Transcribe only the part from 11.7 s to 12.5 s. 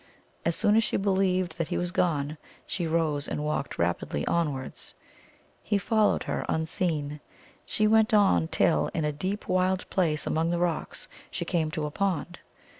a pond.